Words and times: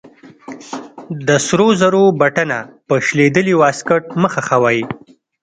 د 1.27 1.29
سرو 1.47 1.67
زرو 1.81 2.03
بټنه 2.19 2.59
په 2.87 2.95
شلېدلې 3.05 3.53
واسکټ 3.61 4.03
مه 4.21 4.29
خښوئ. 4.33 4.79